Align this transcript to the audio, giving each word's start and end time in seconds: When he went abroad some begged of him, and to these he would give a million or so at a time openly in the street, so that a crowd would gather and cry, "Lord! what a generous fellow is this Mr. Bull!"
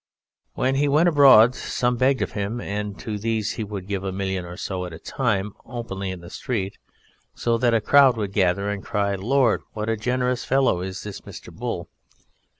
When 0.55 0.73
he 0.77 0.87
went 0.87 1.09
abroad 1.09 1.53
some 1.53 1.95
begged 1.95 2.23
of 2.23 2.31
him, 2.31 2.59
and 2.59 2.97
to 3.01 3.19
these 3.19 3.51
he 3.51 3.63
would 3.63 3.85
give 3.85 4.03
a 4.03 4.11
million 4.11 4.45
or 4.45 4.57
so 4.57 4.83
at 4.85 4.93
a 4.93 4.97
time 4.97 5.53
openly 5.63 6.09
in 6.09 6.21
the 6.21 6.29
street, 6.31 6.79
so 7.35 7.55
that 7.59 7.75
a 7.75 7.81
crowd 7.81 8.17
would 8.17 8.33
gather 8.33 8.67
and 8.67 8.83
cry, 8.83 9.13
"Lord! 9.13 9.61
what 9.73 9.89
a 9.89 9.95
generous 9.95 10.43
fellow 10.43 10.81
is 10.81 11.03
this 11.03 11.21
Mr. 11.21 11.53
Bull!" 11.53 11.87